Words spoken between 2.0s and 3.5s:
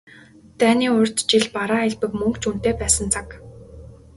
мөнгө ч үнэтэй байсан цаг.